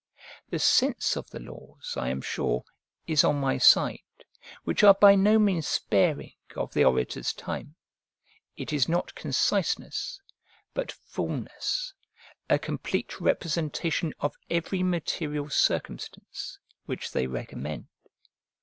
The 0.49 0.57
sense 0.57 1.15
of 1.15 1.29
the 1.29 1.39
laws, 1.39 1.93
I 1.95 2.09
am 2.09 2.21
sure, 2.21 2.63
is 3.05 3.23
on 3.23 3.35
my 3.39 3.59
side, 3.59 3.99
which 4.63 4.83
are 4.83 4.95
by 4.95 5.13
no 5.13 5.37
means 5.37 5.67
sparing 5.67 6.33
of 6.55 6.73
the 6.73 6.83
orator's 6.83 7.33
time; 7.33 7.75
it 8.57 8.73
is 8.73 8.89
not 8.89 9.13
conciseness, 9.13 10.19
but 10.73 10.91
fulness, 10.91 11.93
a 12.49 12.57
complete 12.57 13.21
representation 13.21 14.11
of 14.19 14.33
every 14.49 14.81
material 14.81 15.51
circumstance, 15.51 16.57
which 16.87 17.11
they 17.11 17.27
recommend. 17.27 17.85